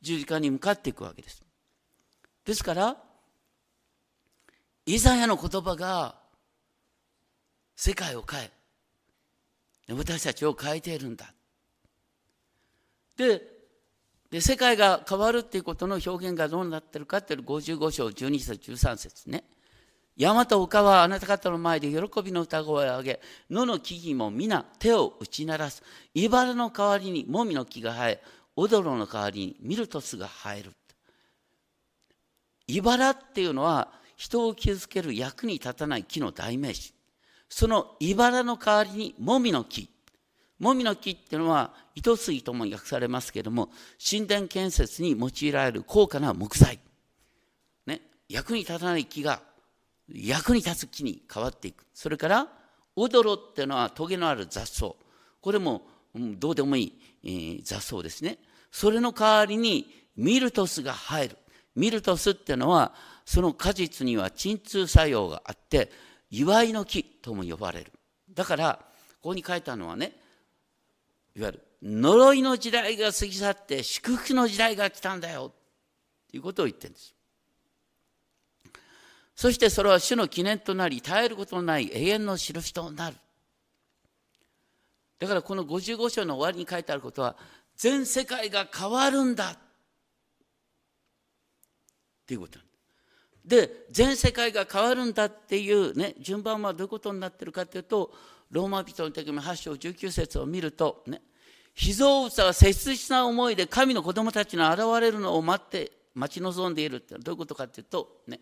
[0.00, 1.42] 十字架に向かっていくわけです
[2.44, 2.96] ですから
[4.86, 6.16] イザヤの言葉が
[7.76, 8.50] 世界を変え
[9.92, 11.32] 私たちを変えているんだ。
[13.16, 13.42] で
[14.30, 19.44] で世界が変わるっていうことの表現がどうなってるかっていう55章12節13節ね。
[20.16, 25.82] 山と丘はあなた方の前で喜びの歌声を上げ野の木々も皆手を打ち鳴らす。
[26.14, 28.22] 茨の代わりにもみの木が生え
[28.54, 30.72] オドロの代わりにミルトスが生える。
[32.70, 36.94] 茨っていうのは人を傷つける役に立たない木の代名詞。
[37.48, 39.88] その茨の代わりにもみの木。
[40.58, 46.78] もみの木っていうのは糸杉とも訳されますけれども神殿建設に用いられる高価な木材、
[47.86, 49.40] ね、役に立たない木が
[50.12, 51.86] 役に立つ木に変わっていく。
[51.94, 52.48] それから
[52.94, 54.94] オドロっていうのはトゲのある雑草。
[55.40, 55.82] これも
[56.14, 58.38] どうでもいい、雑草ですね。
[58.70, 61.36] それの代わりにミルトスが生える。
[61.76, 62.92] ミルトスっていうのは
[63.24, 65.90] その果実には鎮痛作用があって
[66.30, 67.92] 祝いの木とも呼ばれる。
[68.32, 68.78] だから
[69.22, 70.12] ここに書いたのはね
[71.36, 75.52] いわゆる呪いの時代が過ぎ去って祝福の時代が来たんだよ。
[76.30, 77.14] ということを言ってるんです。
[79.34, 83.16] そしてそれは主の記念となり絶えることのない永遠の印となる。
[85.18, 87.36] だからこの55章の終わりに書いてあることは
[87.76, 89.56] 全世界が変わるんだ。
[92.30, 92.60] っていうこと
[93.44, 98.12] で全世界が変わるんだっていうね順番はどういうことになってるかというと
[98.52, 101.22] ローマ人の手紙8章19節を見るとね
[101.74, 108.38] 被造物は切実な思いで神の子供たちの現れるのを待って待ち望んでいるってどういうことかというとね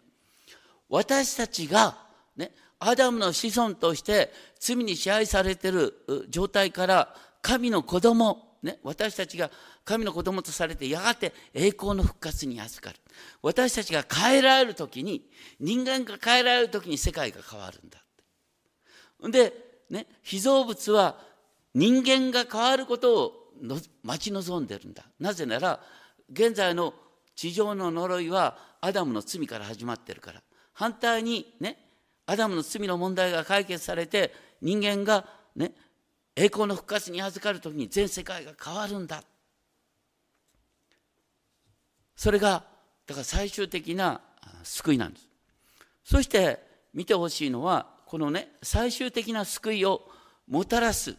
[0.91, 1.97] 私たちが
[2.37, 4.31] ねアダムの子孫として
[4.61, 9.51] 罪に支配されている状態から神の子供ね、私たちが
[9.85, 13.01] 神の子供とされてやがて栄光の復活に預かる。
[13.43, 15.29] 私たちが変えられる時に
[15.61, 17.99] 人間が変えられる時に世界が変わるんだ
[19.31, 19.53] で、
[19.91, 21.19] ね、被造物は
[21.75, 23.33] 人間が変わることを
[24.03, 25.05] 待ち望んでるんだ。
[25.19, 25.81] なぜなら
[26.33, 26.95] 現在の
[27.35, 30.43] 地上の呪いはアダムの罪から始まってるから。
[30.73, 31.77] 反対にね
[32.27, 35.25] アダムの罪の問題が解決されて人間が
[35.57, 35.73] ね
[36.39, 39.25] 栄光の復活に預かる時に全世界が変わるんだ。
[42.15, 42.65] それが
[43.07, 44.21] だから最終的な
[44.63, 45.29] 救いなんです。
[46.05, 46.61] そして
[46.95, 50.09] 見てほしいのはこのね最終的な救いを
[50.47, 51.17] もたらす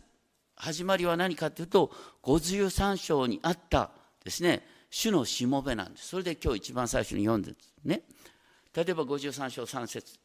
[0.56, 1.92] 始まりは何かというと
[2.24, 3.92] 53章にあった
[4.24, 6.08] ですね主のしもべなんです。
[6.08, 8.04] それで今日一番最初に読んでるんですね。
[8.74, 10.18] 例えば53章3節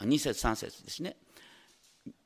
[0.00, 1.16] 2節3節ですね。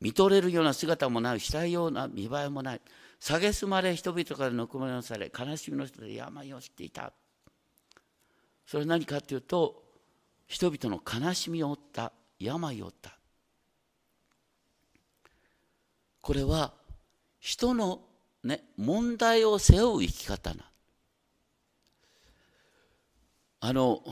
[0.03, 1.40] 見とれるような姿もない。
[1.40, 2.80] したいような見栄えもない。
[3.20, 7.12] 蔑まれ人々からぬくもりされ悲しみの人で病を知っていた。
[8.66, 9.82] それは何かというと
[10.46, 13.16] 人々の悲しみを負った病を負った
[16.20, 16.72] これは
[17.40, 18.00] 人の、
[18.44, 20.64] ね、問題を背負う生き方な
[23.61, 24.03] あの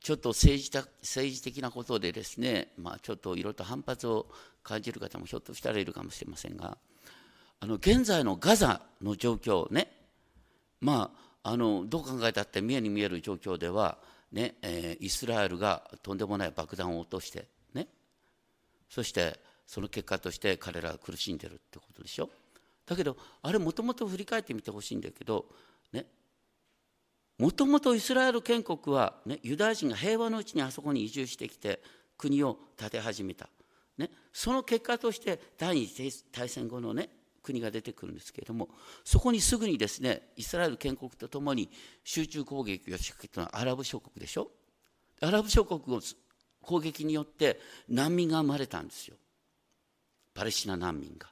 [0.00, 0.70] ちょっと政治
[1.02, 4.26] 政治的なことでですね、まあ、ちょっといろいろと反発を
[4.64, 6.76] 感じる方もひょっとしたらいるかもしれませんが
[7.60, 9.92] あの現在のガザの状況ね
[10.80, 11.12] ま
[11.42, 13.98] ああのどう考えたって見えに見える状況では、
[14.32, 17.86] ねえー、イスラエルがとんでもない爆弾を落としてね
[18.88, 22.30] そしてその結果として彼らが苦しんでるってことでしょ。
[22.86, 25.46] だけどあれもともと振り返ってみてほしいんだけど
[25.92, 26.04] ね
[27.38, 31.82] もともとイスラエル建国は、ね、ユダヤ人が平和のうちにあそこに移住してきて
[32.18, 33.48] 国を建て始めた。
[33.98, 37.08] ね、その結果として第二次大戦後のね
[37.42, 38.68] 国が出てくるんですけれども
[39.04, 41.70] そこにすぐにですねイスラエル建国とともに
[42.02, 44.50] 集中攻撃を仕掛けたのはアラブ諸国でしょ？
[45.20, 46.02] アラブ諸国の
[46.62, 49.16] 攻撃によって難民が生まれたんですよ。
[50.34, 51.28] パレスチナ難民が。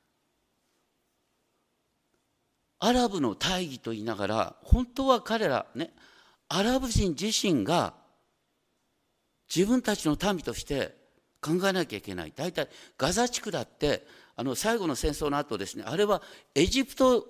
[2.78, 5.90] アラブの大義と言いながら本当は彼らね
[6.48, 7.94] アラブ人自身が
[9.54, 11.01] 自分たちの民として
[11.42, 12.32] 考えなきゃいけない。
[12.34, 16.22] 大体ガザ地区だってあの最後の戦争の後ですねあれは
[16.54, 17.26] エジプト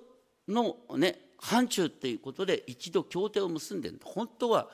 [0.47, 4.69] のね範疇っていうことで一度協定を結んでる本当は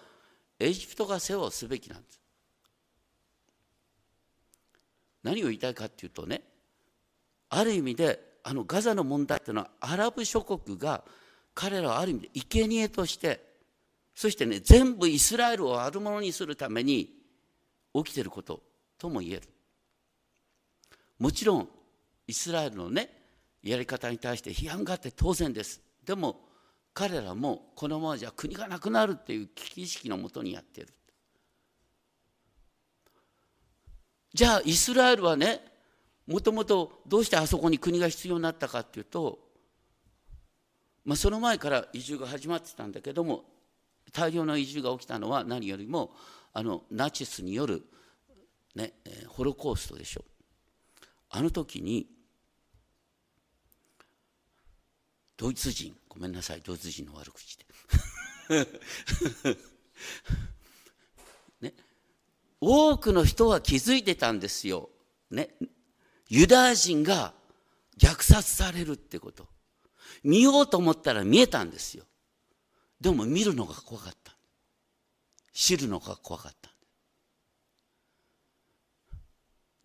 [0.59, 2.19] エジプトが世話をすべきなんです。
[5.23, 6.43] 何を言いたいかっていうとね
[7.49, 11.03] ある意味であのガザの問題っていうのはアラブ諸国が
[11.53, 13.41] 彼らをある意味で生贄として
[14.13, 17.09] そしてね全部イスラエルを悪者にするために
[17.93, 18.68] 起きてること。
[18.99, 19.41] とも言える。
[21.17, 21.69] もちろん
[22.27, 23.09] イスラエルのね
[23.63, 25.81] やり方に対して批判があって当然です。
[26.05, 26.39] でも
[26.93, 30.93] 彼らもこのままじゃ国がなくなるっていう危機意識のもとにやっている。
[34.33, 35.61] じゃあイスラエルはね
[36.27, 39.39] もともとどうしてあそこに国が必要になったかっていうと、
[41.03, 43.45] まあ、その前から移住が始まってたんだけども
[44.11, 46.11] 大量の移住が起きたのは何よりも
[46.53, 47.83] あのナチスによる
[48.75, 48.93] ね、
[49.27, 50.23] ホロコーストでしょ。
[51.29, 52.07] あの時に
[55.37, 57.65] ドイツ人ごめんなさいドイツ人の悪口で。
[61.61, 61.73] ね、
[62.59, 64.89] 多くの人は気づいてたんですよ、
[65.29, 65.55] ね、
[66.27, 67.33] ユダヤ人が
[67.97, 69.47] 虐殺されるってこと。
[70.23, 72.05] 見ようと思ったら見えたんですよ。
[72.99, 74.35] でも見るのが怖かった。
[75.53, 76.68] 知るのが怖かった。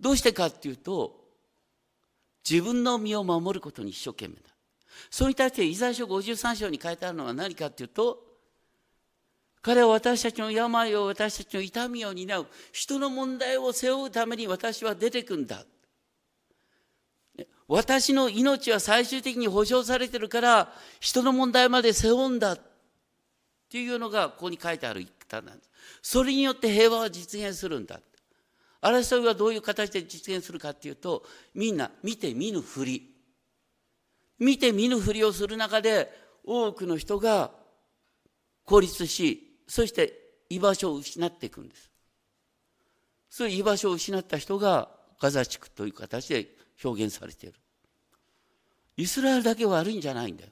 [0.01, 1.25] どうしてかっていうと
[2.49, 4.41] 自分の身を守ることに一生懸命だ。
[5.11, 8.19] それに対してイザヤ書53章に書いてあるのは何かっていうと
[9.63, 15.65] 彼は私たちの病を私たちの痛みを担う人の問題を背負うために私は出てくんだ。
[17.67, 22.53] 私の命は最終的に保証されてるから人の問題まで背負うんだ。
[22.53, 22.61] っ
[23.71, 25.71] ていうのがここに書いてある言い方なんです。
[26.03, 28.01] それによって平和は実現するんだ。
[28.85, 31.25] 争いはどういう形で実現するかっていうと
[31.55, 33.11] みんな見て見ぬふり。
[34.39, 36.11] 見て見ぬふりをする中で
[36.45, 37.53] 多くの人が
[38.65, 40.13] 孤立しそして
[40.51, 41.91] 居場所を失っていくんです。
[43.31, 46.49] そういう居場所を失った人がガザ地区という形で
[46.85, 47.59] 表現されている。
[48.97, 50.51] イスラエルだけ悪いんじゃないんだよ。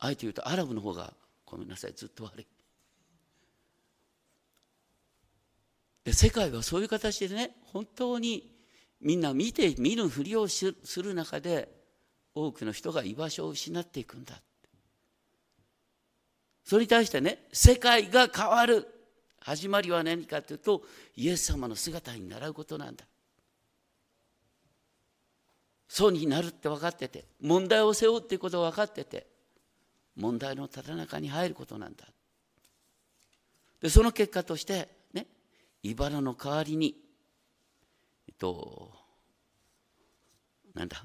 [0.00, 1.12] あえて言うとアラブの方が
[1.46, 2.46] ごめんなさいずっと悪い。
[6.12, 8.50] 世界はそういう形でね本当に
[9.00, 11.68] みんな見て見ぬふりをする中で
[12.34, 14.40] 多くの人が居場所を失っていくんだ。
[16.64, 18.86] それに対してね世界が変わる。
[19.40, 20.82] 始まりは何かというと
[21.16, 23.04] イエス様の姿に習うことなんだ。
[25.88, 29.26] そうになるって分かってて問題を背負うっていうことが分かってて
[30.16, 32.04] 問題のただ中に入ることなんだ。
[33.80, 34.97] でその結果として
[35.82, 36.96] 茨の代わりに
[38.28, 38.92] えっと
[40.74, 40.96] なんだ？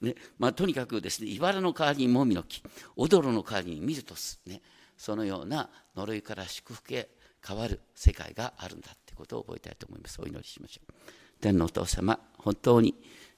[0.00, 2.62] ねまあ、とにかくですね茨の代わりにもみの木
[2.94, 4.60] 踊るの代わりにミルトス、ね、
[4.96, 7.08] そのような呪いから祝福へ
[7.44, 10.20] 変わる世界があるんだってことを覚えたいと思います。
[10.22, 10.92] お祈りしましょう。
[11.40, 12.94] 天のお父様本当に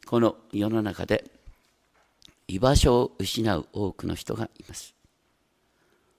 [0.07, 1.25] この世の中で
[2.47, 4.95] 居場所を失う多くの人がいます。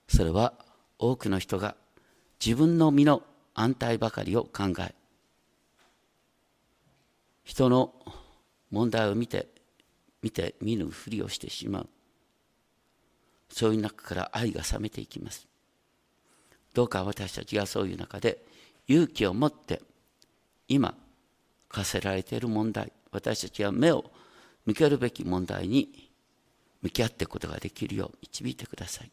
[0.08, 0.54] それは
[0.98, 1.76] 多くの人が
[2.44, 3.22] 自分の身の
[3.54, 4.94] 安泰ばかりを考え
[7.44, 7.92] 人の
[8.70, 9.48] 問題を見て
[10.22, 11.88] 見て見ぬふりをしてしまう。
[13.50, 15.46] そういう中から愛が冷めていきます。
[16.72, 18.42] どうか私たちがそういう中で
[18.88, 19.82] 勇気を持って
[20.68, 20.94] 今
[21.68, 24.10] 課せられている問題私たちは目を
[24.64, 26.10] 向けるべき問題に
[26.80, 29.10] 向き合っていくことができるよう導いてください。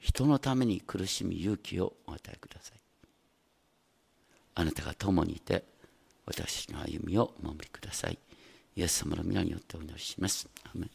[0.00, 2.80] 人のために苦しみ勇気をお与えください。
[4.54, 5.64] あなたが共にいて
[6.26, 8.18] 私の歩みをお守りください。
[8.76, 10.48] イエス様の皆によってお祈りします。
[10.64, 10.90] アメン。